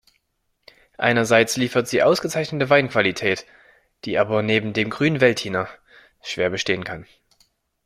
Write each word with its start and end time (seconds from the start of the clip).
Einerseits 0.97 1.57
liefert 1.57 1.87
sie 1.87 2.01
ausgezeichnete 2.01 2.71
Weinqualität, 2.71 3.45
die 4.03 4.17
aber 4.17 4.41
neben 4.41 4.73
dem 4.73 4.89
Grünen 4.89 5.21
Veltliner 5.21 5.67
schwer 6.23 6.49
bestehen 6.49 6.83
kann. 6.83 7.05